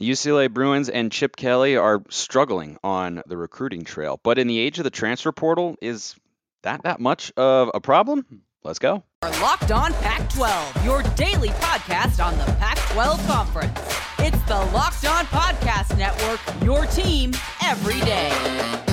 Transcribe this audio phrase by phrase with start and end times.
[0.00, 4.18] UCLA Bruins and Chip Kelly are struggling on the recruiting trail.
[4.22, 6.14] But in the age of the transfer portal, is
[6.62, 8.24] that that much of a problem?
[8.62, 9.02] Let's go.
[9.22, 13.78] Our Locked On Pac 12, your daily podcast on the Pac 12 Conference.
[14.18, 17.32] It's the Locked On Podcast Network, your team
[17.62, 18.89] every day.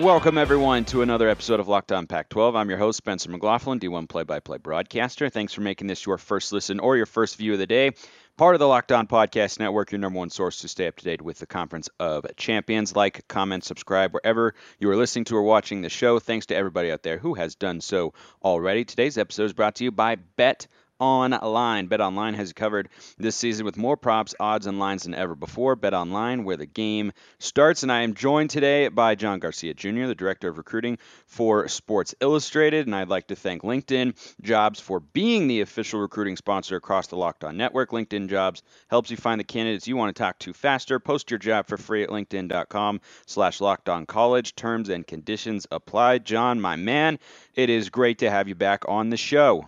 [0.00, 2.56] Welcome, everyone, to another episode of Locked On Pac 12.
[2.56, 5.28] I'm your host, Spencer McLaughlin, D1 play by play broadcaster.
[5.28, 7.92] Thanks for making this your first listen or your first view of the day.
[8.38, 11.04] Part of the Locked On Podcast Network, your number one source to stay up to
[11.04, 12.96] date with the Conference of Champions.
[12.96, 16.18] Like, comment, subscribe wherever you are listening to or watching the show.
[16.18, 18.86] Thanks to everybody out there who has done so already.
[18.86, 20.68] Today's episode is brought to you by Bet
[21.02, 21.86] online.
[21.86, 22.88] Bet online has covered
[23.18, 25.74] this season with more props, odds, and lines than ever before.
[25.74, 27.82] Bet online, where the game starts.
[27.82, 32.14] And I am joined today by John Garcia Jr., the director of recruiting for Sports
[32.20, 32.86] Illustrated.
[32.86, 37.16] And I'd like to thank LinkedIn Jobs for being the official recruiting sponsor across the
[37.16, 37.90] Locked On Network.
[37.90, 41.00] LinkedIn Jobs helps you find the candidates you want to talk to faster.
[41.00, 43.58] Post your job for free at linkedin.com slash
[44.06, 44.54] college.
[44.54, 46.18] Terms and conditions apply.
[46.18, 47.18] John, my man,
[47.54, 49.66] it is great to have you back on the show.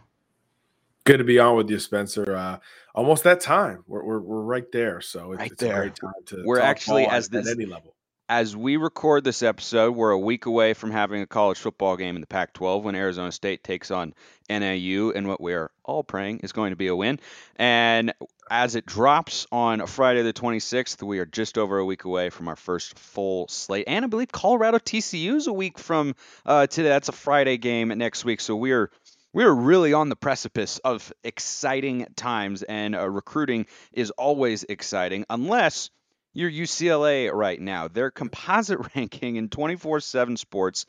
[1.05, 2.35] Good to be on with you, Spencer.
[2.35, 2.59] Uh,
[2.95, 3.85] almost that time.
[3.87, 5.03] We're, we're, we're right there.
[5.03, 5.77] So it's, right it's there.
[5.77, 6.43] a great time to.
[6.47, 7.95] We're actually as this, at any level.
[8.31, 12.15] As we record this episode, we're a week away from having a college football game
[12.15, 14.15] in the Pac-12 when Arizona State takes on
[14.49, 17.21] NAU, and what we're all praying is going to be a win.
[17.57, 18.15] And
[18.51, 22.49] as it drops on Friday the 26th, we are just over a week away from
[22.49, 23.85] our first full slate.
[23.89, 26.15] And I believe Colorado TCU is a week from
[26.47, 26.89] uh, today.
[26.89, 28.41] That's a Friday game next week.
[28.41, 28.91] So we are
[29.35, 35.91] we're really on the precipice of exciting times, and uh, recruiting is always exciting, unless
[36.33, 37.89] you're UCLA right now.
[37.89, 40.87] Their composite ranking in 24 7 sports.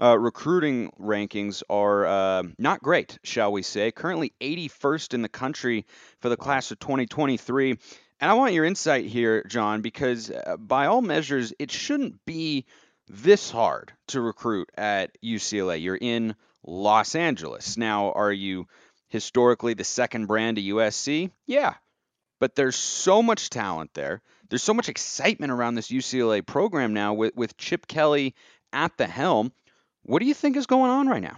[0.00, 3.92] Uh, recruiting rankings are uh, not great, shall we say.
[3.92, 5.84] Currently 81st in the country
[6.20, 7.72] for the class of 2023.
[8.20, 12.64] And I want your insight here, John, because uh, by all measures, it shouldn't be
[13.06, 15.82] this hard to recruit at UCLA.
[15.82, 16.34] You're in
[16.64, 17.76] Los Angeles.
[17.76, 18.66] Now, are you
[19.08, 21.30] historically the second brand to USC?
[21.46, 21.74] Yeah.
[22.40, 24.22] But there's so much talent there.
[24.48, 28.34] There's so much excitement around this UCLA program now with, with Chip Kelly
[28.72, 29.52] at the helm.
[30.02, 31.36] What do you think is going on right now?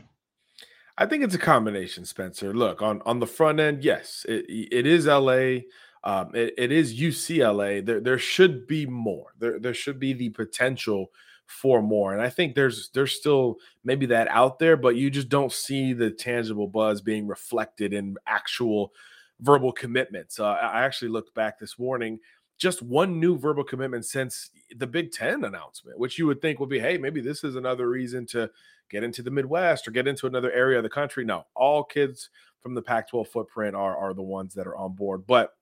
[0.97, 2.55] I think it's a combination, Spencer.
[2.55, 5.62] Look, on, on the front end, yes, it, it is LA.
[6.05, 7.85] Um, it, it is UCLA.
[7.85, 9.33] There, there should be more.
[9.39, 11.11] There, there should be the potential
[11.54, 12.12] for more.
[12.12, 15.92] And I think there's there's still maybe that out there, but you just don't see
[15.92, 18.92] the tangible buzz being reflected in actual
[19.41, 20.41] verbal commitments.
[20.41, 22.19] Uh, I actually looked back this morning,
[22.59, 26.69] just one new verbal commitment since the Big Ten announcement, which you would think would
[26.69, 28.50] be, hey, maybe this is another reason to
[28.91, 31.25] get into the Midwest or get into another area of the country.
[31.25, 35.25] No, all kids from the Pac-12 footprint are are the ones that are on board,
[35.26, 35.54] but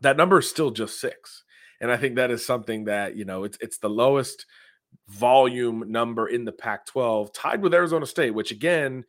[0.00, 1.42] that number is still just six.
[1.80, 4.46] And I think that is something that, you know, it's it's the lowest
[5.08, 9.04] volume number in the Pac 12, tied with Arizona State, which again,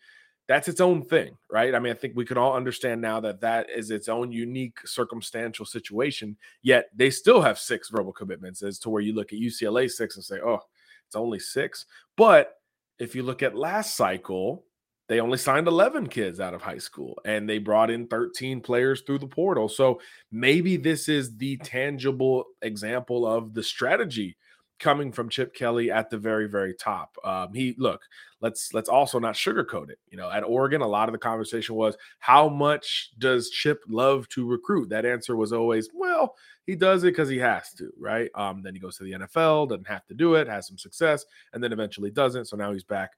[0.47, 1.73] that's its own thing, right?
[1.73, 4.77] I mean, I think we can all understand now that that is its own unique
[4.85, 6.37] circumstantial situation.
[6.61, 10.15] Yet they still have six verbal commitments, as to where you look at UCLA six
[10.15, 10.59] and say, oh,
[11.07, 11.85] it's only six.
[12.15, 12.53] But
[12.99, 14.65] if you look at last cycle,
[15.07, 19.01] they only signed 11 kids out of high school and they brought in 13 players
[19.01, 19.69] through the portal.
[19.69, 24.35] So maybe this is the tangible example of the strategy
[24.79, 27.15] coming from Chip Kelly at the very, very top.
[27.23, 28.01] Um, he look,
[28.41, 29.99] let's let's also not sugarcoat it.
[30.09, 34.27] You know, at Oregon, a lot of the conversation was how much does Chip love
[34.29, 34.89] to recruit?
[34.89, 36.35] That answer was always, well,
[36.65, 38.29] he does it because he has to, right?
[38.35, 41.25] Um, then he goes to the NFL, doesn't have to do it, has some success,
[41.53, 42.45] and then eventually doesn't.
[42.45, 43.11] So now he's back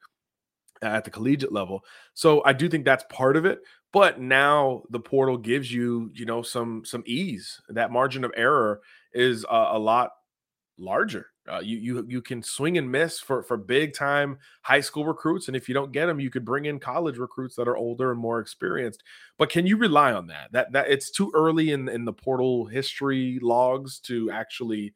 [0.82, 1.84] at the collegiate level.
[2.14, 3.62] So I do think that's part of it.
[3.94, 7.60] But now the portal gives you, you know, some some ease.
[7.70, 8.82] That margin of error
[9.14, 10.12] is a, a lot
[10.78, 15.06] larger uh, you you you can swing and miss for for big time high school
[15.06, 17.78] recruits, and if you don't get them, you could bring in college recruits that are
[17.78, 19.04] older and more experienced.
[19.38, 20.52] But can you rely on that?
[20.52, 24.94] That that it's too early in in the portal history logs to actually,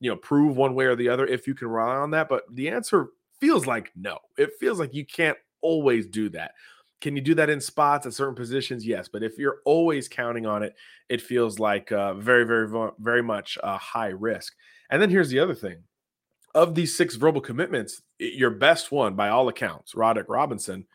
[0.00, 2.28] you know, prove one way or the other if you can rely on that.
[2.28, 3.08] But the answer
[3.40, 4.18] feels like no.
[4.38, 6.52] It feels like you can't always do that.
[7.00, 8.86] Can you do that in spots at certain positions?
[8.86, 10.74] Yes, but if you're always counting on it,
[11.08, 12.68] it feels like uh, very, very,
[12.98, 14.54] very much a high risk.
[14.90, 15.84] And then here's the other thing
[16.54, 20.86] of these six verbal commitments, your best one by all accounts, Roderick Robinson,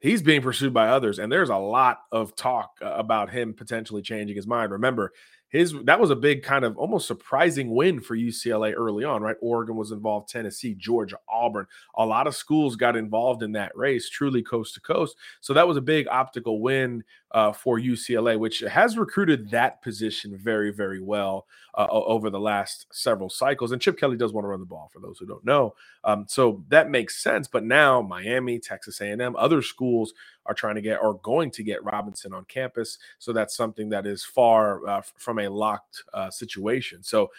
[0.00, 1.18] he's being pursued by others.
[1.18, 4.72] And there's a lot of talk uh, about him potentially changing his mind.
[4.72, 5.12] Remember,
[5.54, 9.36] his that was a big kind of almost surprising win for UCLA early on, right?
[9.40, 11.68] Oregon was involved, Tennessee, Georgia, Auburn.
[11.96, 15.16] A lot of schools got involved in that race, truly coast to coast.
[15.40, 20.36] So that was a big optical win uh, for UCLA, which has recruited that position
[20.36, 21.46] very, very well
[21.78, 23.70] uh, over the last several cycles.
[23.70, 25.74] And Chip Kelly does want to run the ball, for those who don't know.
[26.02, 27.46] Um, so that makes sense.
[27.46, 30.14] But now Miami, Texas A&M, other schools
[30.46, 32.98] are trying to get or going to get Robinson on campus.
[33.18, 37.02] So that's something that is far uh, from a locked uh, situation.
[37.02, 37.30] So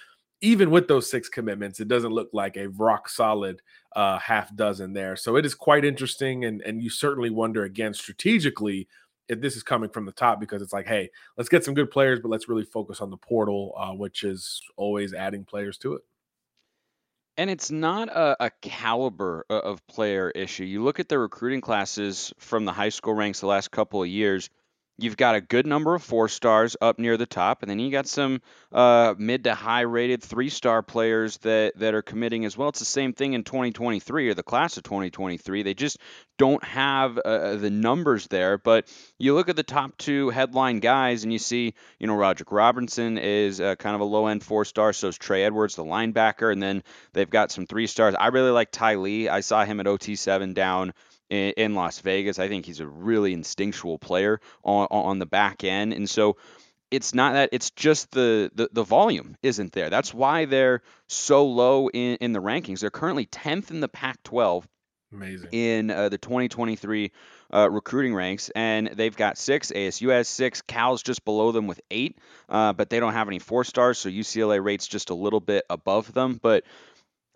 [0.41, 3.61] even with those six commitments, it doesn't look like a rock solid
[3.95, 5.15] uh, half dozen there.
[5.15, 8.87] So it is quite interesting, and and you certainly wonder again strategically
[9.27, 11.89] if this is coming from the top because it's like, hey, let's get some good
[11.89, 15.93] players, but let's really focus on the portal, uh, which is always adding players to
[15.95, 16.03] it.
[17.37, 20.63] And it's not a, a caliber uh, of player issue.
[20.63, 24.07] You look at the recruiting classes from the high school ranks the last couple of
[24.07, 24.49] years
[24.97, 27.92] you've got a good number of four stars up near the top, and then you
[27.92, 32.57] got some uh, mid to high rated three star players that that are committing as
[32.57, 32.69] well.
[32.69, 35.63] It's the same thing in 2023 or the class of 2023.
[35.63, 35.97] They just
[36.38, 38.57] don't have uh, uh, the numbers there.
[38.57, 38.88] But
[39.18, 43.18] you look at the top two headline guys, and you see, you know, Roger Robinson
[43.18, 44.94] is uh, kind of a low end four star.
[44.94, 46.83] So is Trey Edwards, the linebacker, and then
[47.13, 48.15] they've got some three stars.
[48.18, 49.30] I really like Ty Lee.
[49.30, 50.94] I saw him at OT7 down
[51.30, 52.39] in, in Las Vegas.
[52.39, 55.94] I think he's a really instinctual player on, on the back end.
[55.94, 56.38] And so
[56.92, 59.89] it's not that it's just the, the, the volume isn't there.
[59.89, 62.80] That's why they're so low in, in the rankings.
[62.80, 64.68] They're currently 10th in the Pac 12.
[65.12, 65.50] Amazing.
[65.51, 67.12] In uh, the 2023
[67.54, 69.72] uh, recruiting ranks, and they've got six.
[69.72, 70.62] ASU has six.
[70.62, 72.18] Cal's just below them with eight,
[72.50, 75.63] uh, but they don't have any four stars, so UCLA rates just a little bit
[75.69, 76.39] above them.
[76.42, 76.66] But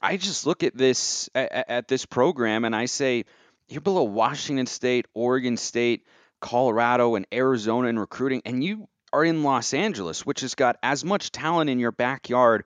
[0.02, 3.26] I just look at this at, at this program, and I say,
[3.70, 6.06] you're below Washington State, Oregon State,
[6.42, 11.04] Colorado, and Arizona in recruiting, and you are in Los Angeles, which has got as
[11.04, 12.64] much talent in your backyard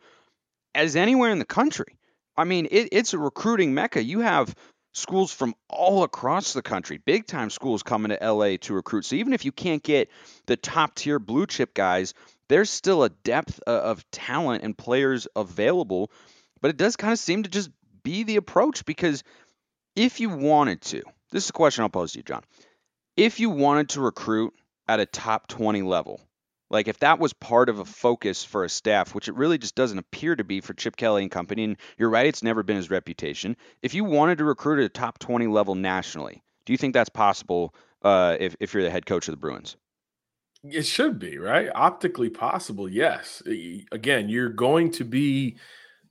[0.76, 1.98] as anywhere in the country.
[2.36, 4.04] I mean, it, it's a recruiting mecca.
[4.04, 4.56] You have
[4.94, 9.06] schools from all across the country, big time schools coming to LA to recruit.
[9.06, 10.10] So even if you can't get
[10.46, 12.14] the top tier blue chip guys,
[12.48, 16.12] there's still a depth of talent and players available.
[16.62, 17.70] But it does kind of seem to just
[18.04, 19.24] be the approach because
[19.96, 22.44] if you wanted to, this is a question I'll pose to you, John.
[23.16, 24.54] If you wanted to recruit
[24.88, 26.22] at a top 20 level,
[26.70, 29.76] like if that was part of a focus for a staff, which it really just
[29.76, 32.78] doesn't appear to be for Chip Kelly and company, and you're right, it's never been
[32.78, 33.56] his reputation.
[33.84, 37.10] If you wanted to recruit at a top 20 level nationally, do you think that's
[37.10, 39.76] possible uh, if, if you're the head coach of the Bruins?
[40.64, 41.70] It should be, right?
[41.76, 43.44] Optically possible, yes.
[43.92, 45.58] Again, you're going to be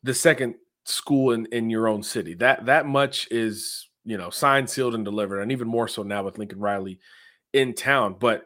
[0.02, 2.34] the second school in, in your own city.
[2.34, 6.24] That that much is, you know, signed, sealed, and delivered, and even more so now
[6.24, 6.98] with Lincoln Riley
[7.52, 8.16] in town.
[8.18, 8.44] But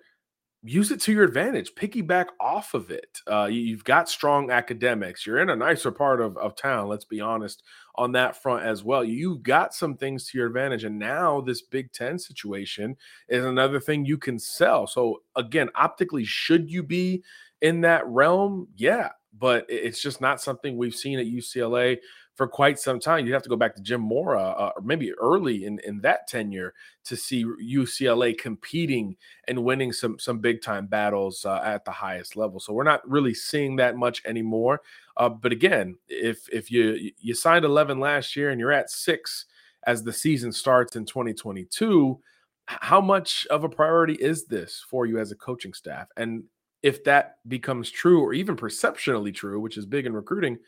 [0.63, 1.75] use it to your advantage.
[1.75, 3.21] Piggyback off of it.
[3.27, 5.25] Uh, you've got strong academics.
[5.25, 6.89] You're in a nicer part of, of town.
[6.89, 7.63] Let's be honest
[7.95, 9.05] on that front as well.
[9.05, 10.85] You've got some things to your advantage.
[10.85, 12.97] And now this Big Ten situation
[13.29, 14.87] is another thing you can sell.
[14.87, 17.23] So again, optically, should you be
[17.63, 18.69] in that realm?
[18.77, 21.99] Yeah, but it's just not something we've seen at UCLA
[22.37, 23.27] for quite some time.
[23.27, 26.29] You'd have to go back to Jim Mora, uh, or maybe early in, in that
[26.29, 26.75] tenure,
[27.05, 29.17] to see UCLA competing
[29.49, 32.61] and winning some some big time battles uh, at the highest level.
[32.61, 34.83] So we're not really seeing that much anymore.
[35.17, 39.47] Uh, but again, if if you you signed 11 last year and you're at six
[39.87, 42.21] as the season starts in 2022,
[42.67, 46.09] how much of a priority is this for you as a coaching staff?
[46.17, 46.45] And
[46.83, 50.59] if that becomes true or even perceptionally true, which is big in recruiting,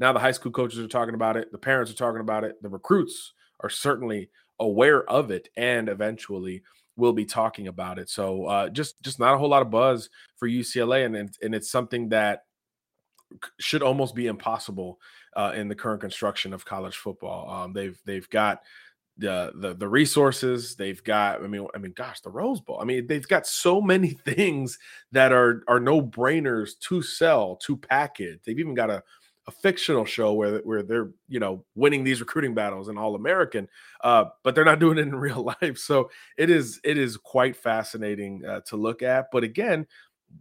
[0.00, 2.60] now the high school coaches are talking about it, the parents are talking about it,
[2.62, 6.62] the recruits are certainly aware of it, and eventually
[6.96, 8.08] will be talking about it.
[8.08, 11.70] So uh, just just not a whole lot of buzz for UCLA, and and, it's
[11.70, 12.44] something that
[13.60, 14.98] should almost be impossible
[15.36, 17.50] uh, in the current construction of college football.
[17.50, 18.62] Um, they've they've got
[19.18, 21.42] the, the the resources they've got.
[21.42, 22.78] I mean, I mean, gosh, the Rose Bowl.
[22.80, 24.78] I mean, they've got so many things
[25.12, 28.40] that are are no brainers to sell to package.
[28.44, 29.02] They've even got a
[29.46, 33.68] a fictional show where where they're you know winning these recruiting battles and all American,
[34.02, 35.78] uh, but they're not doing it in real life.
[35.78, 39.26] So it is it is quite fascinating uh, to look at.
[39.32, 39.86] But again,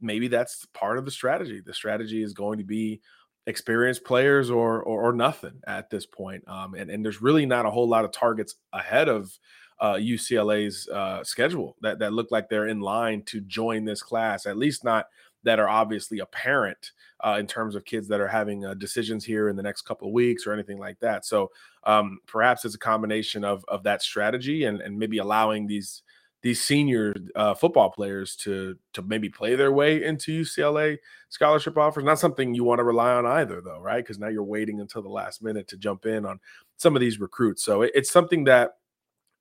[0.02, 1.62] maybe that's part of the strategy.
[1.66, 3.02] The strategy is going to be
[3.48, 6.44] experienced players or or, or nothing at this point.
[6.48, 9.32] Um, and and there's really not a whole lot of targets ahead of
[9.80, 14.46] uh, UCLA's uh, schedule that that look like they're in line to join this class.
[14.46, 15.06] At least not
[15.44, 16.92] that are obviously apparent
[17.22, 20.08] uh, in terms of kids that are having uh, decisions here in the next couple
[20.08, 21.26] of weeks or anything like that.
[21.26, 21.52] So
[21.84, 26.04] um, perhaps it's a combination of of that strategy and and maybe allowing these
[26.42, 30.98] these senior uh, football players to to maybe play their way into UCLA
[31.30, 32.04] scholarship offers.
[32.04, 34.04] Not something you want to rely on either, though, right?
[34.04, 36.40] Because now you're waiting until the last minute to jump in on
[36.78, 37.64] some of these recruits.
[37.64, 38.76] So it, it's something that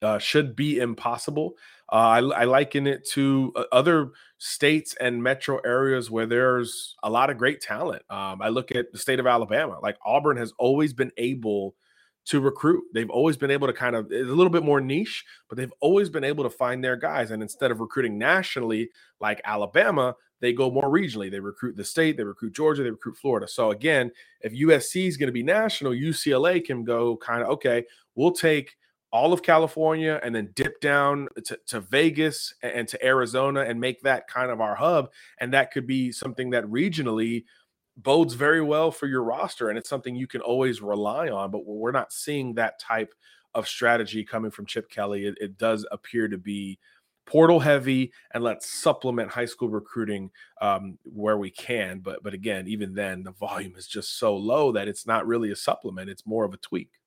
[0.02, 1.54] uh, should be impossible.
[1.90, 7.08] Uh, I, I, liken it to uh, other states and metro areas where there's a
[7.08, 8.02] lot of great talent.
[8.10, 9.78] Um, I look at the state of Alabama.
[9.82, 11.74] Like Auburn has always been able
[12.26, 12.84] to recruit.
[12.92, 16.10] They've always been able to kind of a little bit more niche, but they've always
[16.10, 17.30] been able to find their guys.
[17.30, 21.30] And instead of recruiting nationally like Alabama, they go more regionally.
[21.30, 23.48] They recruit the state, they recruit Georgia, they recruit Florida.
[23.48, 27.84] So again, if USC is going to be national, UCLA can go kind of okay.
[28.14, 28.76] We'll take
[29.10, 34.02] all of California and then dip down to, to Vegas and to Arizona and make
[34.02, 35.10] that kind of our hub.
[35.38, 37.44] And that could be something that regionally
[37.96, 39.70] bodes very well for your roster.
[39.70, 41.50] And it's something you can always rely on.
[41.50, 43.14] But we're not seeing that type
[43.54, 45.24] of strategy coming from Chip Kelly.
[45.26, 46.78] It, it does appear to be
[47.26, 50.30] portal heavy and let's supplement high school recruiting
[50.62, 52.00] um, where we can.
[52.00, 55.50] But but again, even then, the volume is just so low that it's not really
[55.50, 56.10] a supplement.
[56.10, 56.97] It's more of a tweak.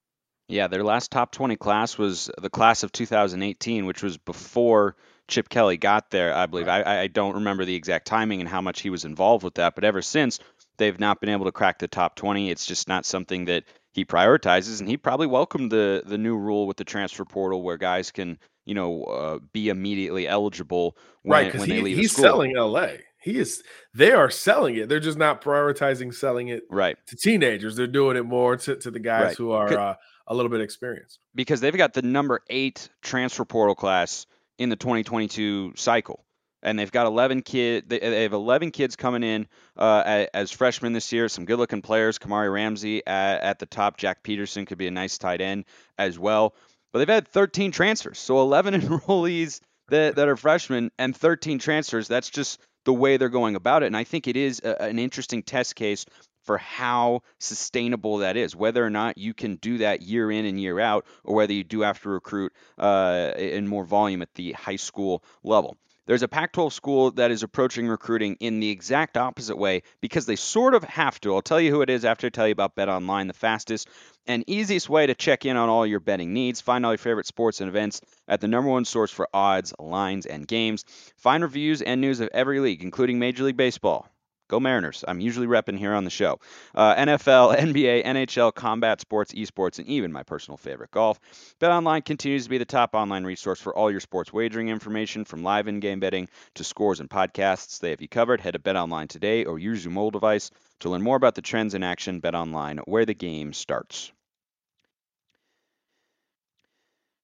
[0.51, 4.95] Yeah, their last top 20 class was the class of 2018, which was before
[5.27, 6.67] Chip Kelly got there, I believe.
[6.67, 9.75] I, I don't remember the exact timing and how much he was involved with that,
[9.75, 10.39] but ever since,
[10.77, 12.49] they've not been able to crack the top 20.
[12.49, 16.67] It's just not something that he prioritizes, and he probably welcomed the the new rule
[16.67, 21.55] with the transfer portal where guys can, you know, uh, be immediately eligible when, right,
[21.57, 22.23] when they he, leave he's school.
[22.23, 22.87] selling LA.
[23.21, 23.61] He is
[23.93, 24.89] they are selling it.
[24.89, 27.75] They're just not prioritizing selling it right to teenagers.
[27.75, 29.37] They're doing it more to, to the guys Right.
[29.37, 29.95] who are uh,
[30.27, 31.19] a little bit experienced.
[31.33, 34.25] because they've got the number eight transfer portal class
[34.57, 36.25] in the 2022 cycle,
[36.63, 37.89] and they've got 11 kid.
[37.89, 39.47] They, have 11 kids coming in
[39.77, 41.27] uh, as freshmen this year.
[41.27, 42.19] Some good-looking players.
[42.19, 43.97] Kamari Ramsey at, at the top.
[43.97, 45.65] Jack Peterson could be a nice tight end
[45.97, 46.53] as well.
[46.91, 52.07] But they've had 13 transfers, so 11 enrollees that, that are freshmen and 13 transfers.
[52.07, 54.99] That's just the way they're going about it, and I think it is a, an
[54.99, 56.05] interesting test case
[56.51, 60.59] for how sustainable that is, whether or not you can do that year in and
[60.59, 64.51] year out, or whether you do have to recruit uh, in more volume at the
[64.51, 65.77] high school level.
[66.07, 70.25] There's a Pac 12 school that is approaching recruiting in the exact opposite way because
[70.25, 71.33] they sort of have to.
[71.33, 73.87] I'll tell you who it is after I tell you about Bet Online, the fastest
[74.27, 76.59] and easiest way to check in on all your betting needs.
[76.59, 80.25] Find all your favorite sports and events at the number one source for odds, lines,
[80.25, 80.83] and games.
[81.15, 84.05] Find reviews and news of every league, including Major League Baseball.
[84.51, 85.05] Go Mariners.
[85.07, 86.41] I'm usually repping here on the show.
[86.75, 91.21] Uh, NFL, NBA, NHL, combat sports, esports, and even my personal favorite, golf.
[91.61, 95.41] BetOnline continues to be the top online resource for all your sports wagering information, from
[95.41, 97.79] live in-game betting to scores and podcasts.
[97.79, 98.41] They have you covered.
[98.41, 101.73] Head to BetOnline today or use your mobile device to learn more about the trends
[101.73, 102.19] in action.
[102.19, 104.11] BetOnline, where the game starts.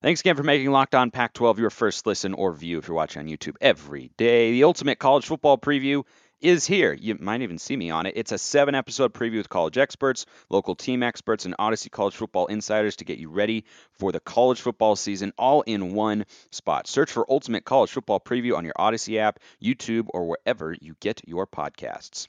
[0.02, 2.96] Thanks again for making Locked On Pac 12 your first listen or view if you're
[2.96, 4.52] watching on YouTube every day.
[4.52, 6.04] The ultimate college football preview
[6.42, 6.94] is here.
[6.94, 8.14] You might even see me on it.
[8.16, 12.48] It's a seven episode preview with college experts, local team experts, and Audacy College Football
[12.48, 16.88] insiders to get you ready for the college football season all in one spot.
[16.88, 21.22] Search for Ultimate College Football Preview on your Audacy app, YouTube, or wherever you get
[21.28, 22.28] your podcasts.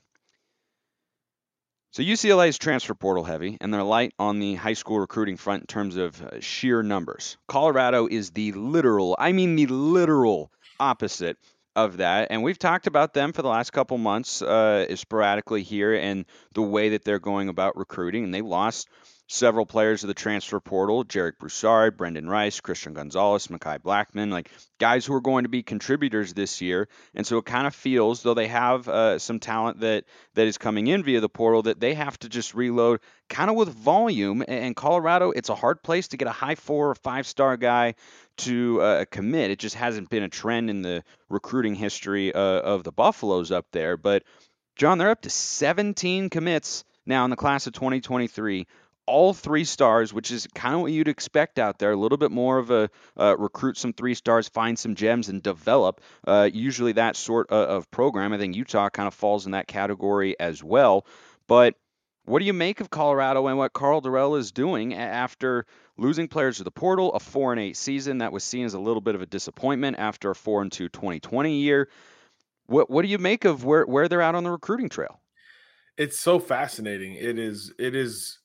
[1.91, 5.63] So UCLA is transfer portal heavy, and they're light on the high school recruiting front
[5.63, 7.39] in terms of uh, sheer numbers.
[7.49, 11.39] Colorado is the literal, I mean the literal opposite
[11.77, 15.95] of that, and we've talked about them for the last couple months uh, sporadically here
[15.95, 18.25] and the way that they're going about recruiting.
[18.25, 18.89] And they lost
[19.29, 24.51] several players of the transfer portal: Jarek Broussard, Brendan Rice, Christian Gonzalez, Mekhi Blackmon, like
[24.79, 26.89] guys who are going to be contributors this year.
[27.15, 30.05] And so it kind of feels, though they have uh, some talent that
[30.35, 33.57] that is coming in via the portal, that they have to just reload kind of
[33.57, 34.43] with volume.
[34.49, 37.95] And Colorado, it's a hard place to get a high four or five star guy
[38.39, 39.51] to uh, commit.
[39.51, 43.67] It just hasn't been a trend in the recruiting history uh, of the Buffaloes up
[43.73, 43.97] there.
[43.97, 44.25] But
[44.77, 48.67] John, they're up to 17 commits now in the class of 2023
[49.09, 51.93] all three stars, which is kind of what you'd expect out there.
[51.93, 55.43] A little bit more of a uh, recruit some three stars, find some gems, and
[55.43, 56.01] develop.
[56.27, 58.33] Uh, usually that sort of, of program.
[58.33, 61.07] I think Utah kind of falls in that category as well.
[61.47, 61.75] But
[62.27, 65.65] what do you make of Colorado and what Karl Dorrell is doing after
[65.97, 68.79] losing players to the portal, a four and eight season that was seen as a
[68.79, 71.89] little bit of a disappointment after a four and two 2020 year?
[72.67, 75.21] What what do you make of where where they're at on the recruiting trail?
[75.97, 77.15] It's so fascinating.
[77.15, 78.39] It is it is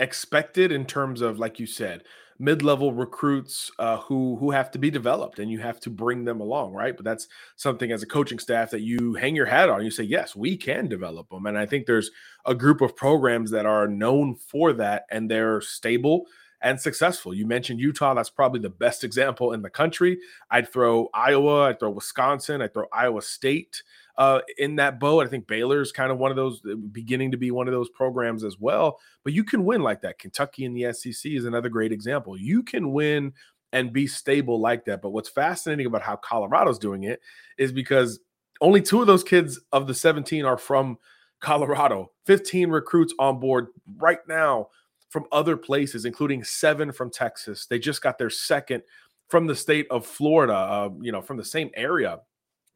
[0.00, 2.02] expected in terms of like you said
[2.40, 6.40] mid-level recruits uh, who who have to be developed and you have to bring them
[6.40, 6.96] along right?
[6.96, 9.84] But that's something as a coaching staff that you hang your hat on.
[9.84, 12.10] You say yes we can develop them and i think there's
[12.44, 16.26] a group of programs that are known for that and they're stable
[16.64, 17.34] and successful.
[17.34, 20.18] You mentioned Utah, that's probably the best example in the country.
[20.50, 23.82] I'd throw Iowa, I'd throw Wisconsin, I'd throw Iowa State
[24.16, 25.26] uh, in that boat.
[25.26, 27.88] I think Baylor's kind of one of those uh, beginning to be one of those
[27.90, 28.98] programs as well.
[29.22, 30.18] But you can win like that.
[30.18, 32.38] Kentucky in the SEC is another great example.
[32.38, 33.32] You can win
[33.72, 35.02] and be stable like that.
[35.02, 37.20] But what's fascinating about how Colorado's doing it
[37.58, 38.20] is because
[38.60, 40.96] only two of those kids of the 17 are from
[41.40, 42.12] Colorado.
[42.26, 43.68] 15 recruits on board
[43.98, 44.68] right now
[45.10, 47.66] from other places, including seven from Texas.
[47.66, 48.82] They just got their second
[49.28, 52.20] from the state of Florida, uh, you know, from the same area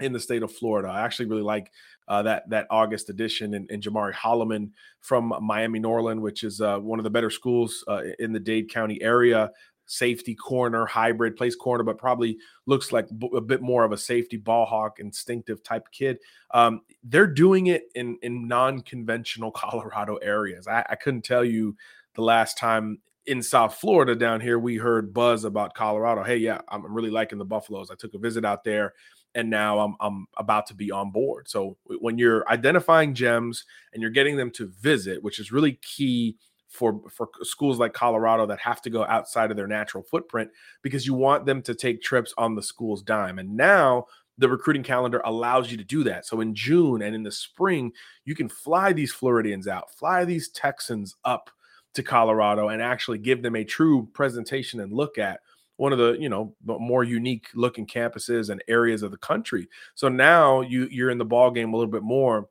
[0.00, 0.88] in the state of Florida.
[0.88, 1.72] I actually really like
[2.06, 6.78] uh, that that August edition and, and Jamari Holloman from Miami Norland, which is uh,
[6.78, 9.50] one of the better schools uh, in the Dade County area.
[9.90, 12.36] Safety corner, hybrid, plays corner, but probably
[12.66, 16.18] looks like a bit more of a safety ball hawk, instinctive type kid.
[16.52, 20.68] Um, they're doing it in in non conventional Colorado areas.
[20.68, 21.74] I, I couldn't tell you
[22.16, 26.22] the last time in South Florida down here, we heard buzz about Colorado.
[26.22, 27.90] Hey, yeah, I'm really liking the Buffaloes.
[27.90, 28.94] I took a visit out there
[29.38, 31.48] and now I'm I'm about to be on board.
[31.48, 36.36] So when you're identifying gems and you're getting them to visit, which is really key
[36.68, 40.50] for for schools like Colorado that have to go outside of their natural footprint
[40.82, 43.38] because you want them to take trips on the school's dime.
[43.38, 44.06] And now
[44.38, 46.26] the recruiting calendar allows you to do that.
[46.26, 47.92] So in June and in the spring,
[48.24, 51.48] you can fly these Floridians out, fly these Texans up
[51.94, 55.40] to Colorado and actually give them a true presentation and look at
[55.78, 59.68] one of the you know more unique looking campuses and areas of the country.
[59.94, 62.48] So now you you're in the ball game a little bit more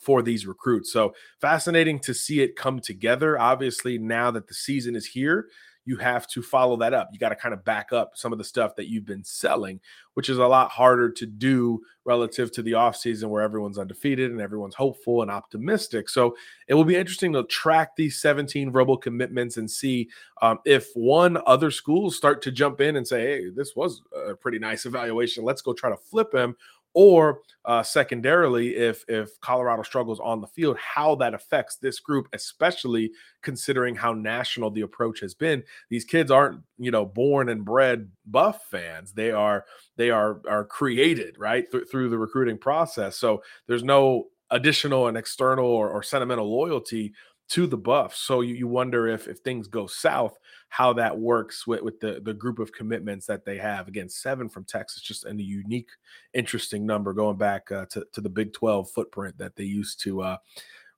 [0.00, 0.90] for these recruits.
[0.92, 3.38] So fascinating to see it come together.
[3.38, 5.48] Obviously, now that the season is here,
[5.84, 7.08] you have to follow that up.
[7.12, 9.80] You got to kind of back up some of the stuff that you've been selling,
[10.14, 14.40] which is a lot harder to do relative to the offseason where everyone's undefeated and
[14.40, 16.08] everyone's hopeful and optimistic.
[16.08, 16.36] So
[16.68, 20.08] it will be interesting to track these 17 verbal commitments and see
[20.40, 24.34] um, if one other schools start to jump in and say, hey, this was a
[24.34, 25.44] pretty nice evaluation.
[25.44, 26.56] Let's go try to flip him
[26.94, 32.28] or uh, secondarily if if colorado struggles on the field how that affects this group
[32.32, 33.10] especially
[33.42, 35.62] considering how national the approach has been.
[35.90, 39.12] These kids aren't you know born and bred buff fans.
[39.12, 39.64] They are
[39.96, 43.16] they are are created right Th- through the recruiting process.
[43.16, 47.14] So there's no additional and external or, or sentimental loyalty
[47.48, 50.38] to the buffs so you, you wonder if if things go south
[50.72, 53.88] how that works with, with the, the group of commitments that they have.
[53.88, 55.90] Again, seven from Texas, just a unique,
[56.32, 60.22] interesting number going back uh, to, to the Big 12 footprint that they used to
[60.22, 60.38] uh,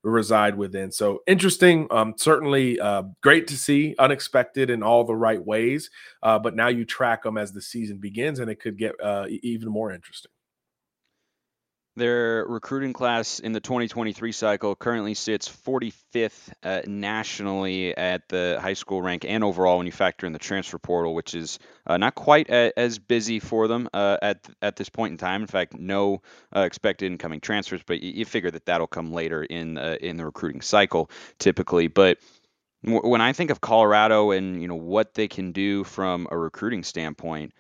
[0.04, 0.92] reside within.
[0.92, 5.90] So interesting, um, certainly uh, great to see, unexpected in all the right ways.
[6.22, 9.26] Uh, but now you track them as the season begins, and it could get uh,
[9.42, 10.30] even more interesting.
[11.96, 18.72] Their recruiting class in the 2023 cycle currently sits 45th uh, nationally at the high
[18.72, 22.16] school rank and overall when you factor in the transfer portal, which is uh, not
[22.16, 25.42] quite a, as busy for them uh, at at this point in time.
[25.42, 26.22] In fact, no
[26.54, 30.16] uh, expected incoming transfers, but you, you, figure that that'll come later in uh, in
[30.16, 31.86] the recruiting cycle typically.
[31.86, 32.18] But
[32.82, 36.82] when I think of Colorado and you know what they can do from a recruiting
[36.82, 37.52] standpoint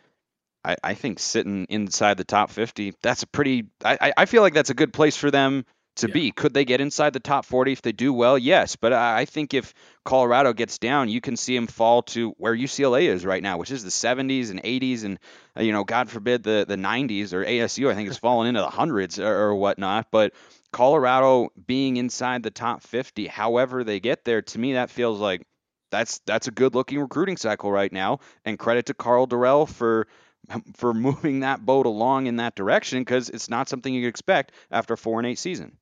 [0.64, 4.54] I, I think sitting inside the top 50, that's a pretty, I, I feel like
[4.54, 5.64] that's a good place for them
[5.96, 6.14] to yeah.
[6.14, 6.30] be.
[6.32, 8.36] Could they get inside the top 40 if they do well?
[8.36, 8.76] Yes.
[8.76, 9.74] But I think if
[10.04, 13.70] Colorado gets down, you can see them fall to where UCLA is right now, which
[13.70, 15.18] is the 70s and 80s and,
[15.56, 18.60] uh, you know, God forbid the, the 90s or ASU, I think is falling into
[18.60, 20.08] the hundreds or, or whatnot.
[20.10, 20.32] But
[20.72, 25.46] Colorado being inside the top 50, however they get there, to me, that feels like
[25.90, 28.18] that's that's a good looking recruiting cycle right now.
[28.44, 30.08] And credit to Karl Dorrell for
[30.74, 34.96] for moving that boat along in that direction because it's not something you expect after
[34.96, 35.78] four and eight season.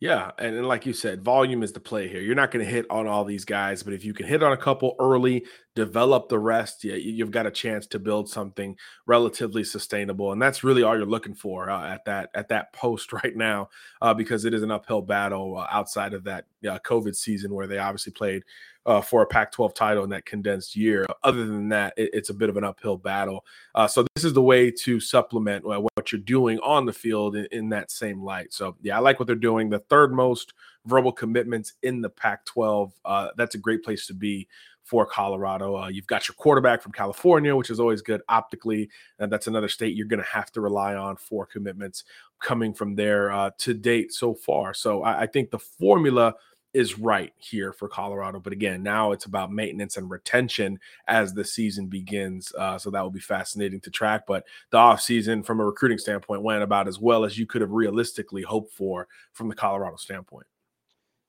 [0.00, 2.22] Yeah, and, and, like you said, volume is the play here.
[2.22, 4.50] You're not going to hit on all these guys, but if you can hit on
[4.50, 8.76] a couple early, develop the rest, yeah, you've got a chance to build something
[9.06, 13.12] relatively sustainable, and that's really all you're looking for uh, at that at that post
[13.24, 13.68] right now,
[14.00, 17.76] uh, because it is an uphill battle uh, outside of that COVID season where they
[17.76, 18.42] obviously played
[18.86, 21.06] uh, for a Pac 12 title in that condensed year.
[21.22, 23.44] Other than that, it, it's a bit of an uphill battle.
[23.74, 27.36] Uh, so, this is the way to supplement uh, what you're doing on the field
[27.36, 28.52] in, in, that same light.
[28.52, 29.70] So, yeah, I like what they're doing.
[29.70, 30.54] The third most
[30.86, 32.92] verbal commitments in the Pac 12.
[33.04, 34.48] Uh, that's a great place to be
[34.90, 35.76] for Colorado.
[35.76, 38.90] Uh, you've got your quarterback from California, which is always good optically.
[39.20, 42.02] And that's another state you're going to have to rely on for commitments
[42.40, 44.74] coming from there uh, to date so far.
[44.74, 46.34] So I, I think the formula
[46.72, 48.40] is right here for Colorado.
[48.40, 50.78] But again, now it's about maintenance and retention
[51.08, 52.52] as the season begins.
[52.56, 54.22] Uh, so that will be fascinating to track.
[54.26, 57.72] But the offseason, from a recruiting standpoint, went about as well as you could have
[57.72, 60.46] realistically hoped for from the Colorado standpoint.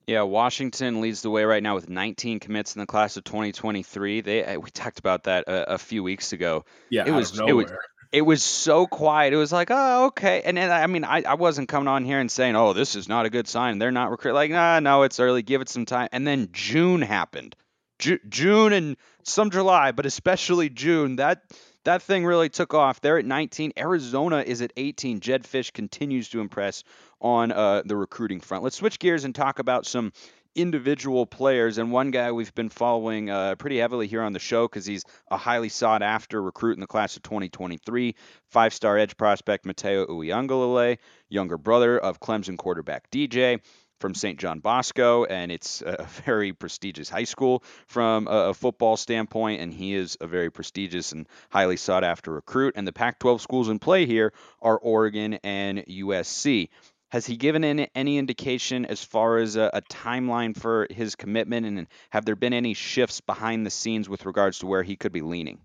[0.06, 4.20] Yeah, Washington leads the way right now with 19 commits in the class of 2023.
[4.20, 6.64] They eh, we talked about that a, a few weeks ago.
[6.90, 7.70] Yeah, it was it was
[8.12, 9.32] it was so quiet.
[9.32, 10.42] It was like, oh, okay.
[10.44, 13.08] And then I mean, I, I wasn't coming on here and saying, oh, this is
[13.08, 13.78] not a good sign.
[13.78, 14.34] They're not recruiting.
[14.34, 15.42] Like, nah, no, it's early.
[15.42, 16.08] Give it some time.
[16.12, 17.56] And then June happened.
[17.98, 21.16] Ju- June and some July, but especially June.
[21.16, 21.42] That
[21.84, 23.00] that thing really took off.
[23.00, 23.72] They're at 19.
[23.78, 25.20] Arizona is at 18.
[25.20, 26.84] Jedd Fisch continues to impress
[27.20, 28.62] on uh, the recruiting front.
[28.62, 30.12] Let's switch gears and talk about some
[30.54, 31.78] individual players.
[31.78, 35.04] And one guy we've been following uh, pretty heavily here on the show because he's
[35.30, 38.14] a highly sought after recruit in the class of 2023.
[38.50, 43.60] Five star edge prospect Mateo Uiagalelei, younger brother of Clemson quarterback DJ
[44.02, 44.38] from St.
[44.38, 49.94] John Bosco, and it's a very prestigious high school from a, football standpoint, and he
[49.94, 52.74] is a very prestigious and highly sought after recruit.
[52.76, 56.68] And the Pac 12 schools in play here are Oregon and USC.
[57.12, 61.86] Has he given any indication as far as a, a, timeline for his commitment, and
[62.08, 65.20] have there been any shifts behind the scenes with regards to where he could be
[65.20, 65.60] leaning?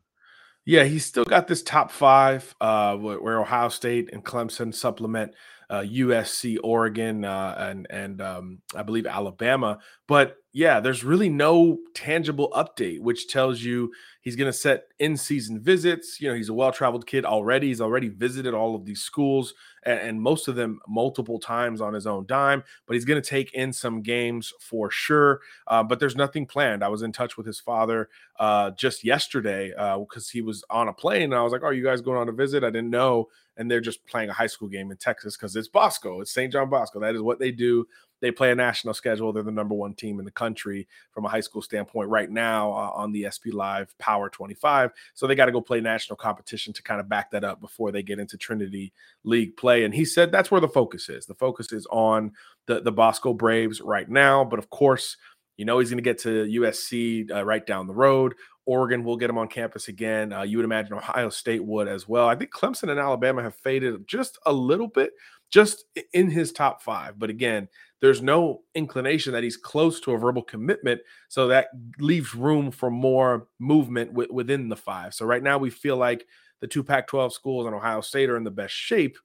[0.65, 5.31] Yeah, he's still got this top five, uh, where Ohio State and Clemson supplement
[5.69, 9.79] uh, USC, Oregon, uh, and and um, I believe Alabama.
[10.05, 13.93] But yeah, there's really no tangible update, which tells you
[14.27, 16.19] he's going to set in-season visits.
[16.19, 17.67] You know, he's a well-traveled kid already.
[17.67, 21.93] He's already visited all of these schools, and, and most of them multiple times on
[21.93, 22.61] his own dime.
[22.85, 25.39] But he's going to take in some games for sure.
[25.67, 26.83] Uh, but there's nothing planned.
[26.83, 30.89] I was in touch with his father uh, just yesterday because uh, he was on
[30.89, 32.89] a plane, and I was like, "Are you guys going on a visit?" I didn't
[32.89, 36.31] know and they're just playing a high school game in Texas because it's Bosco, it's
[36.31, 36.51] St.
[36.51, 36.99] John Bosco.
[36.99, 37.87] That is what they do.
[38.19, 39.31] They play a national schedule.
[39.31, 42.71] They're the number one team in the country from a high school standpoint right now
[42.71, 44.91] uh, on the SBLive Power 25.
[45.13, 47.91] So they got to go play national competition to kind of back that up before
[47.91, 49.83] they get into Trinity League play.
[49.83, 51.25] And he said that's where the focus is.
[51.25, 52.31] The focus is on
[52.65, 54.43] the, the Bosco Braves right now.
[54.43, 55.17] But of course,
[55.57, 58.35] you know he's going to get to USC uh, right down the road.
[58.67, 60.33] Oregon will get him on campus again.
[60.33, 62.27] Uh, you would imagine Ohio State would as well.
[62.27, 65.13] I think Clemson and Alabama have faded just a little bit,
[65.49, 67.17] just in his top five.
[67.17, 67.69] But again,
[68.01, 71.01] there's no inclination that he's close to a verbal commitment.
[71.29, 75.13] So that leaves room for more movement w- within the five.
[75.13, 76.25] So right now, we feel like
[76.59, 79.17] the two Pac 12 schools and Ohio State are in the best shape.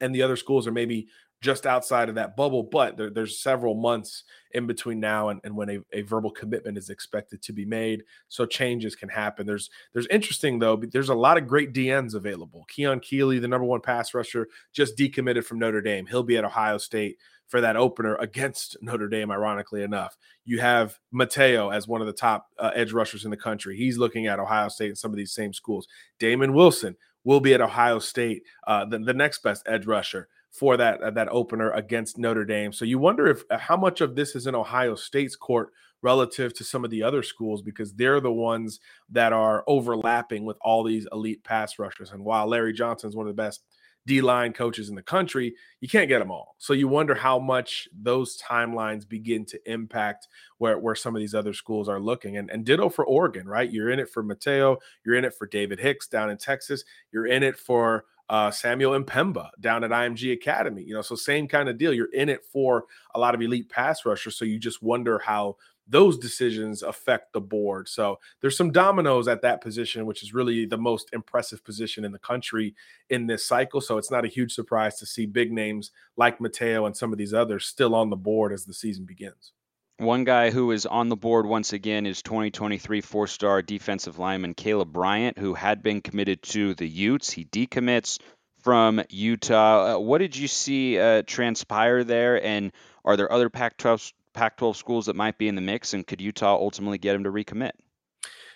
[0.00, 1.08] And the other schools are maybe
[1.42, 5.54] just outside of that bubble, but there, there's several months in between now and, and
[5.54, 8.02] when a, a, verbal commitment is expected to be made.
[8.28, 9.46] So changes can happen.
[9.46, 12.64] There's there's interesting though, there's a lot of great DNs available.
[12.68, 16.06] Keon Keeley, the number one pass rusher, just decommitted from Notre Dame.
[16.06, 20.16] He'll be at Ohio State for that opener against Notre Dame, ironically enough.
[20.44, 23.76] You have Mateo as one of the top uh, edge rushers in the country.
[23.76, 25.86] He's looking at Ohio State and some of these same schools.
[26.18, 30.76] Damon Wilson will be at Ohio State, uh, the, the next best edge rusher for
[30.76, 32.72] that uh, that opener against Notre Dame.
[32.72, 35.70] So you wonder if uh, how much of this is in Ohio State's court
[36.02, 38.80] relative to some of the other schools because they're the ones
[39.10, 42.12] that are overlapping with all these elite pass rushers.
[42.12, 43.64] And while Larry Johnson is one of the best
[44.06, 46.54] D line coaches in the country, you can't get them all.
[46.58, 51.34] So you wonder how much those timelines begin to impact where, where some of these
[51.34, 52.36] other schools are looking.
[52.36, 53.70] And, and ditto for Oregon, right?
[53.70, 57.26] You're in it for Mateo, you're in it for David Hicks down in Texas, you're
[57.26, 60.82] in it for uh, Samuel M'Pemba down at IMG Academy.
[60.82, 61.92] You know, so same kind of deal.
[61.92, 65.56] You're in it for a lot of elite pass rushers, so you just wonder how
[65.86, 67.88] those decisions affect the board.
[67.88, 72.12] So there's some dominoes at that position, which is really the most impressive position in
[72.12, 72.74] the country
[73.08, 73.80] in this cycle.
[73.80, 77.18] So it's not a huge surprise to see big names like Mateo and some of
[77.18, 79.52] these others still on the board as the season begins.
[79.98, 84.52] One guy who is on the board once again is 2023 four star defensive lineman
[84.52, 87.30] Caleb Bryant, who had been committed to the Utes.
[87.30, 88.18] He decommits
[88.66, 89.94] from Utah.
[89.94, 92.44] Uh, what did you see uh, transpire there?
[92.44, 92.72] And
[93.06, 95.94] are there other Pac 12, Pac 12 schools that might be in the mix?
[95.94, 97.72] And could Utah ultimately get him to recommit?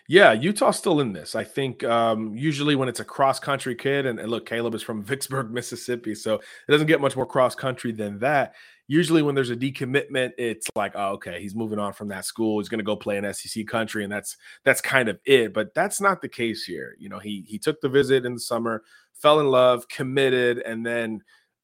[0.09, 1.35] Yeah, Utah's still in this.
[1.35, 4.83] I think um, usually when it's a cross country kid, and, and, look, Caleb is
[4.83, 8.55] from Vicksburg, Mississippi, so it doesn't get much more cross country than that
[8.91, 12.59] usually when there's a decommitment, it's like, oh, okay, he's moving on from that school.
[12.59, 15.55] He's going to go play in SEC country, and that's that's kind of it.
[15.55, 16.97] But that's not the case here.
[16.99, 18.83] You know, he he took the visit in the summer,
[19.15, 21.21] fell in love, committed, and then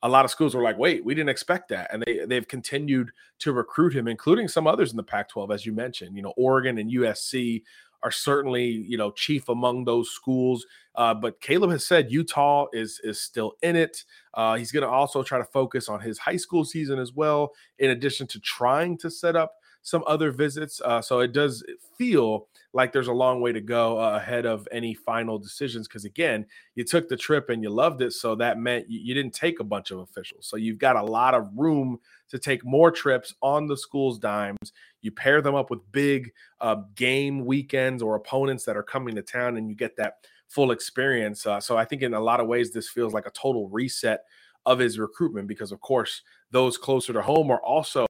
[0.07, 1.93] a lot of schools were like, wait, we didn't expect that.
[1.93, 5.73] And they they've continued to recruit him, including some others in the Pac-12, as you
[5.73, 6.17] mentioned.
[6.17, 7.63] You know, Oregon and USC
[8.03, 10.65] are certainly you know chief among those schools.
[10.95, 14.05] Uh, but Caleb has said Utah is is still in it.
[14.33, 17.53] Uh, he's going to also try to focus on his high school season as well,
[17.81, 20.81] in addition to trying to set up some other visits.
[20.85, 21.63] Uh, so it does
[21.97, 25.87] feel like there's a long way to go uh, ahead of any final decisions.
[25.87, 26.45] Because again,
[26.75, 28.13] you took the trip and you loved it.
[28.13, 30.49] So that meant you, you didn't take a bunch of officials.
[30.49, 34.73] So you've got a lot of room to take more trips on the school's dimes.
[35.03, 39.23] You pair them up with big uh, game weekends or opponents that are coming to
[39.23, 41.47] town, and you get that full experience.
[41.47, 44.25] Uh, so I think in a lot of ways, this feels like a total reset
[44.67, 48.07] of his recruitment because, of course, those closer to home are also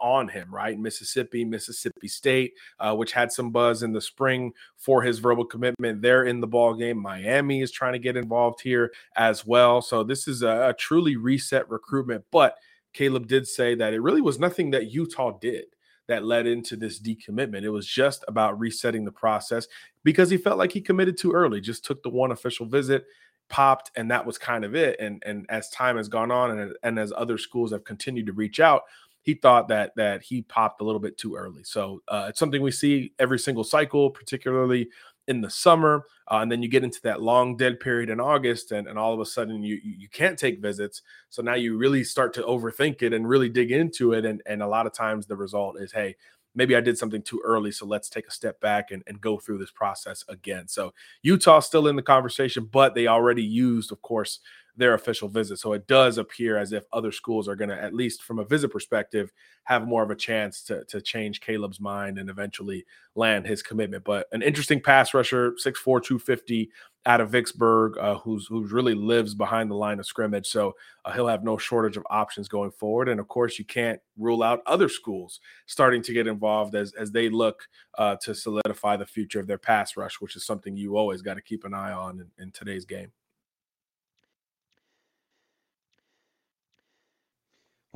[0.00, 0.78] on him, right?
[0.78, 6.00] Mississippi, Mississippi State, uh, which had some buzz in the spring for his verbal commitment.
[6.00, 6.98] They're in the ball game.
[6.98, 9.82] Miami is trying to get involved here as well.
[9.82, 12.24] So this is a, a truly reset recruitment.
[12.30, 12.56] But
[12.92, 15.66] Caleb did say that it really was nothing that Utah did
[16.08, 17.62] that led into this decommitment.
[17.62, 19.66] It was just about resetting the process
[20.04, 23.06] because he felt like he committed too early, just took the one official visit,
[23.48, 24.98] popped, and that was kind of it.
[25.00, 28.32] And and as time has gone on and, and as other schools have continued to
[28.32, 28.82] reach out,
[29.22, 31.64] he thought that that he popped a little bit too early.
[31.64, 34.88] So uh, it's something we see every single cycle, particularly
[35.28, 38.70] in the summer, uh, and then you get into that long dead period in August,
[38.70, 41.02] and, and all of a sudden you you can't take visits.
[41.30, 44.62] So now you really start to overthink it and really dig into it, and and
[44.62, 46.14] a lot of times the result is, hey,
[46.56, 49.38] maybe I did something too early, so let's take a step back and, and go
[49.38, 50.66] through this process again.
[50.66, 50.92] So
[51.22, 54.40] Utah still in the conversation, but they already used, of course,
[54.76, 55.58] their official visit.
[55.58, 58.44] So it does appear as if other schools are going to, at least from a
[58.44, 59.32] visit perspective,
[59.64, 64.04] have more of a chance to, to change Caleb's mind and eventually land his commitment.
[64.04, 66.70] But an interesting pass rusher, 6'4, 250
[67.06, 70.46] out of Vicksburg, uh, who's who really lives behind the line of scrimmage.
[70.48, 73.08] So uh, he'll have no shortage of options going forward.
[73.08, 77.12] And of course, you can't rule out other schools starting to get involved as as
[77.12, 80.96] they look uh, to solidify the future of their pass rush, which is something you
[80.96, 83.12] always got to keep an eye on in, in today's game.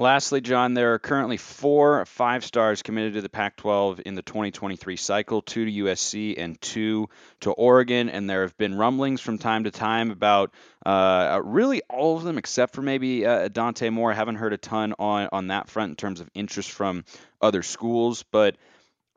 [0.01, 4.23] Lastly, John, there are currently four five stars committed to the Pac 12 in the
[4.23, 7.11] 2023 cycle two to USC and two
[7.41, 8.09] to Oregon.
[8.09, 10.55] And there have been rumblings from time to time about
[10.87, 14.11] uh, really all of them, except for maybe uh, Dante Moore.
[14.11, 17.05] I haven't heard a ton on, on that front in terms of interest from
[17.43, 18.25] other schools.
[18.33, 18.57] But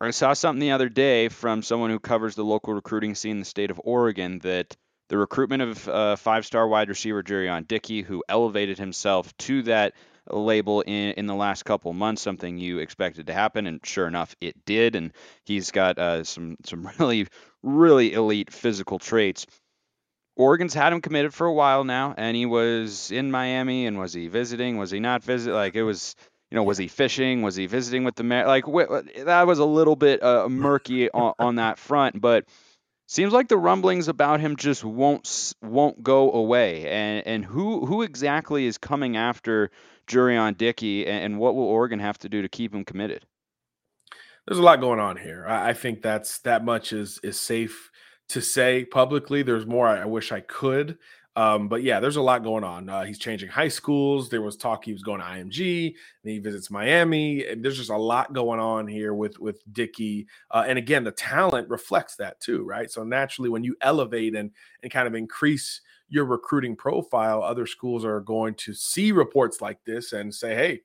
[0.01, 3.39] I saw something the other day from someone who covers the local recruiting scene in
[3.39, 4.75] the state of Oregon that
[5.07, 9.93] the recruitment of uh, five star wide receiver Jurrion Dickey, who elevated himself to that
[10.29, 14.35] label in, in the last couple months, something you expected to happen, and sure enough,
[14.41, 14.95] it did.
[14.95, 15.11] And
[15.45, 17.27] he's got uh, some some really
[17.61, 19.45] really elite physical traits.
[20.35, 23.85] Oregon's had him committed for a while now, and he was in Miami.
[23.85, 24.77] And was he visiting?
[24.77, 25.53] Was he not visit?
[25.53, 26.15] Like it was,
[26.49, 27.41] you know, was he fishing?
[27.41, 28.47] Was he visiting with the mayor?
[28.47, 28.65] like?
[28.65, 32.45] Wh- that was a little bit uh, murky on, on that front, but
[33.07, 36.89] seems like the rumblings about him just won't won't go away.
[36.89, 39.69] And and who who exactly is coming after
[40.07, 43.25] Jurrion Dickey, and what will Oregon have to do to keep him committed?
[44.47, 45.45] There's a lot going on here.
[45.47, 47.91] I think that's that much is is safe
[48.29, 49.41] to say publicly.
[49.41, 50.97] There's more I wish I could.
[51.35, 52.89] Um, but yeah, there's a lot going on.
[52.89, 54.29] Uh, he's changing high schools.
[54.29, 57.47] There was talk he was going to IMG, and he visits Miami.
[57.47, 60.27] And there's just a lot going on here with with Dickey.
[60.51, 62.91] Uh, and again, the talent reflects that too, right?
[62.91, 64.51] So naturally, when you elevate and
[64.83, 65.81] and kind of increase
[66.13, 70.81] your recruiting profile, other schools are going to see reports like this and say, hey,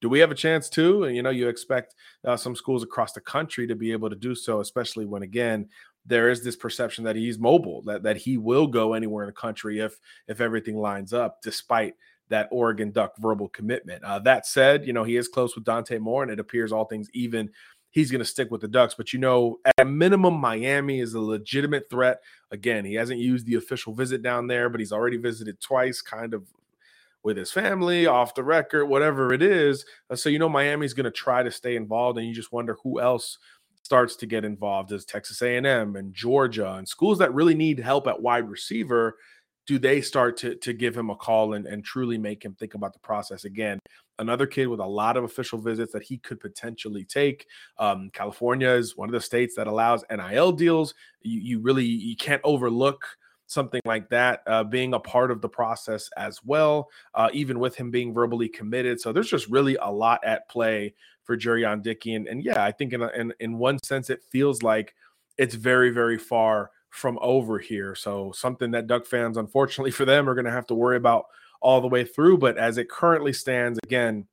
[0.00, 1.04] do we have a chance too?
[1.04, 4.14] And you know, you expect uh, some schools across the country to be able to
[4.14, 5.68] do so, especially when again
[6.06, 9.32] there is this perception that he's mobile, that that he will go anywhere in the
[9.32, 11.94] country if if everything lines up, despite
[12.28, 14.04] that Oregon Duck verbal commitment.
[14.04, 16.84] Uh, that said, you know he is close with Dante Moore, and it appears all
[16.84, 17.50] things even
[17.90, 18.94] he's going to stick with the Ducks.
[18.94, 22.20] But you know, at minimum, Miami is a legitimate threat.
[22.50, 26.34] Again, he hasn't used the official visit down there, but he's already visited twice, kind
[26.34, 26.44] of
[27.22, 29.84] with his family, off the record, whatever it is.
[30.08, 32.76] Uh, so you know, Miami's going to try to stay involved, and you just wonder
[32.82, 33.38] who else
[33.82, 38.06] starts to get involved as Texas A&M and Georgia and schools that really need help
[38.06, 39.16] at wide receiver
[39.66, 42.74] do they start to to give him a call and, and truly make him think
[42.74, 43.78] about the process again
[44.20, 47.46] another kid with a lot of official visits that he could potentially take.
[47.78, 50.94] Um, California is one of the states that allows NIL deals.
[51.22, 53.04] You, you really you can't overlook
[53.46, 57.74] something like that uh, being a part of the process as well, uh, even with
[57.74, 59.00] him being verbally committed.
[59.00, 60.94] So there's just really a lot at play
[61.24, 62.14] for Jurrion Dickey.
[62.14, 64.94] And, and yeah, I think in, a, in in one sense it feels like
[65.38, 67.94] it's very very far from over here.
[67.94, 71.26] So something that Duck fans, unfortunately for them, are going to have to worry about
[71.60, 72.38] all the way through.
[72.38, 74.26] But as it currently stands, again,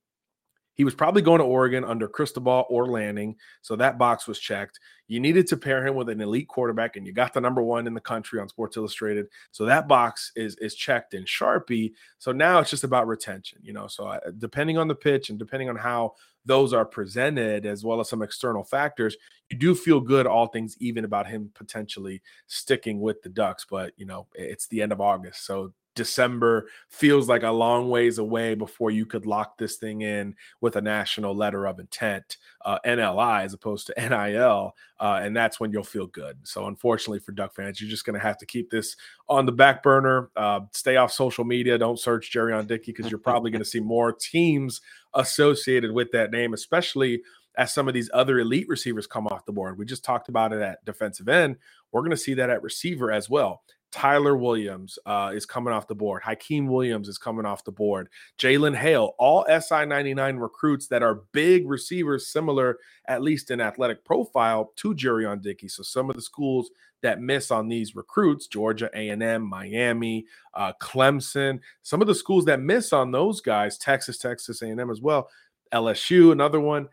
[0.78, 4.80] He was probably going to Oregon under Cristobal or Lanning, So that box was checked.
[5.08, 7.88] You needed to pair him with an elite quarterback, and you got the number one
[7.88, 9.28] in the country on Sports Illustrated.
[9.52, 11.94] So that box is is checked in Sharpie.
[12.20, 13.88] So now it's just about retention, you know.
[13.88, 16.14] So uh, depending on the pitch and depending on how
[16.46, 19.18] those are presented, as well as some external factors,
[19.50, 23.66] you do feel good, all things even, about him potentially sticking with the Ducks.
[23.68, 28.20] But you know, it's the end of August, so December feels like a long ways
[28.20, 32.80] away before you could lock this thing in with a national letter of intent, uh,
[32.86, 36.40] NLI as opposed to NIL, uh, and that's when you'll feel good.
[36.48, 38.98] So, unfortunately for Duck fans, you're just going to have to keep this
[39.30, 40.32] on the back burner.
[40.38, 41.78] Uh, stay off social media.
[41.80, 44.82] Don't search Jurrion Dickey because you're probably going to see more teams
[45.16, 47.24] associated with that name, especially
[47.58, 49.78] as some of these other elite receivers come off the board.
[49.80, 51.58] We just talked about it at defensive end.
[51.92, 53.64] We're going to see that at receiver as well.
[53.92, 56.22] Tyler Williams uh, is coming off the board.
[56.24, 58.10] Hakeem Williams is coming off the board.
[58.38, 64.04] Jalen Hale, all SI 99 recruits that are big receivers, similar, at least in athletic
[64.04, 65.68] profile, to Jurrion Dickey.
[65.68, 66.70] So some of the schools
[67.02, 72.60] that miss on these recruits, Georgia A&M, Miami, uh, Clemson, some of the schools that
[72.60, 75.30] miss on those guys, Texas, Texas A&M as well,
[75.74, 76.88] LSU, another one,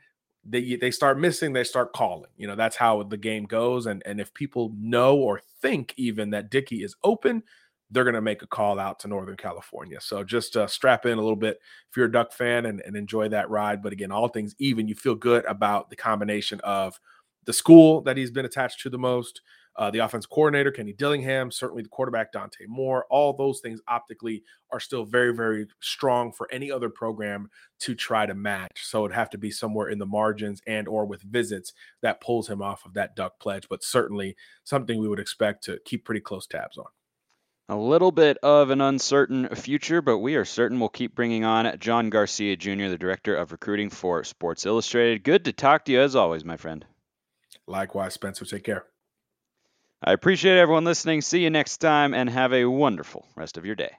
[0.46, 2.30] they they start missing, they start calling.
[2.36, 3.86] You know, that's how the game goes.
[3.86, 7.42] And and if people know or think even that Dickey is open,
[7.90, 10.00] they're going to make a call out to Northern California.
[10.00, 11.58] So just uh, strap in a little bit
[11.90, 13.82] if you're a Duck fan and, and enjoy that ride.
[13.82, 16.98] But again, all things even, you feel good about the combination of
[17.44, 19.42] the school that he's been attached to the most,
[19.76, 23.06] uh, the offense coordinator, Kenny Dillingham, certainly the quarterback, Dante Moore.
[23.10, 28.26] All those things optically are still very, very strong for any other program to try
[28.26, 28.84] to match.
[28.84, 32.48] So it'd have to be somewhere in the margins and or with visits that pulls
[32.48, 36.20] him off of that duck pledge, but certainly something we would expect to keep pretty
[36.20, 36.86] close tabs on.
[37.70, 41.78] A little bit of an uncertain future, but we are certain we'll keep bringing on
[41.78, 45.24] John Garcia Jr., the director of recruiting for Sports Illustrated.
[45.24, 46.84] Good to talk to you as always, my friend.
[47.66, 48.44] Likewise, Spencer.
[48.44, 48.84] Take care.
[50.06, 51.22] I appreciate everyone listening.
[51.22, 53.92] See you next time and have a wonderful rest of your day.